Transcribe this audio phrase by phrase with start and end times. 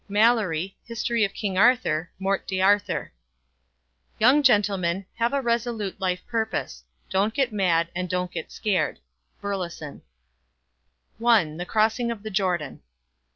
[0.09, 1.11] Malory, Hist.
[1.11, 3.13] of King Arthur; Mort d' Arthur.
[4.17, 6.83] Young gentlemen, have a resolute life purpose.
[7.11, 8.97] Don't get mad and don't get scared.
[9.41, 10.01] Burleson.
[11.23, 11.53] I.
[11.55, 12.81] THE CROSSING OF THE JORDAN.